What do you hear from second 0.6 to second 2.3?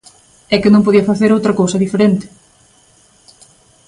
que non podían facer outra cousa diferente.